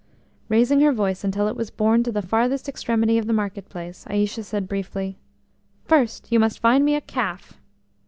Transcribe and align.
Raising 0.49 0.79
her 0.81 0.91
voice 0.91 1.23
until 1.23 1.47
it 1.47 1.55
was 1.55 1.69
borne 1.69 2.01
to 2.01 2.11
the 2.11 2.23
farthest 2.23 2.67
extremity 2.67 3.19
of 3.19 3.27
the 3.27 3.33
market 3.33 3.69
place, 3.69 4.03
Aïcha 4.09 4.43
said 4.43 4.67
briefly: 4.67 5.19
"First 5.85 6.31
you 6.31 6.39
must 6.39 6.57
find 6.57 6.83
me 6.83 6.95
a 6.95 7.01
calf!" 7.01 7.61